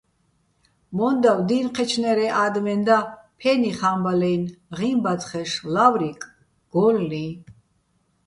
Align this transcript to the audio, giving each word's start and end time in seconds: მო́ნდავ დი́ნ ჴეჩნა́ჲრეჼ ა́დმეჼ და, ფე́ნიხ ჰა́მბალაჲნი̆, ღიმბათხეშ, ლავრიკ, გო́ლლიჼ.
მო́ნდავ 0.95 1.39
დი́ნ 1.47 1.65
ჴეჩნა́ჲრეჼ 1.75 2.27
ა́დმეჼ 2.43 2.75
და, 2.87 2.97
ფე́ნიხ 3.39 3.79
ჰა́მბალაჲნი̆, 3.79 4.55
ღიმბათხეშ, 4.77 5.51
ლავრიკ, 5.73 6.21
გო́ლლიჼ. 6.73 7.25